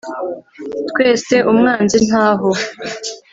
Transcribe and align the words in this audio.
twese 0.89 1.35
umwanzi 1.51 1.97
ntaho 2.07 2.49